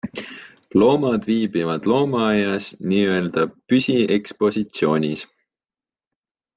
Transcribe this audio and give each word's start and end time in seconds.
Loomad 0.79 1.27
viibivad 1.31 1.85
loomaaias 1.91 2.65
n-ö 2.89 3.45
püsiekspositsioonis. 3.67 5.27